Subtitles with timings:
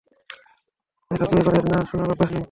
[1.11, 2.39] রাজিয়াবাইয়ের না শোনার অভ্যাস নেই।